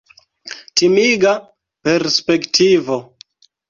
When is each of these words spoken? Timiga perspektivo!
Timiga 0.81 1.35
perspektivo! 1.87 3.03